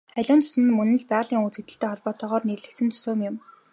Халиун 0.15 0.39
зүсэм 0.43 0.63
нь 0.65 0.75
мөн 0.77 0.89
л 1.01 1.05
байгалийн 1.11 1.45
үзэгдэлтэй 1.47 1.89
холбоотойгоор 1.91 2.43
нэрлэгдсэн 2.45 2.89
зүсэм 2.93 3.19
юм. 3.29 3.35